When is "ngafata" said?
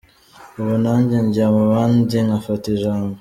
2.27-2.65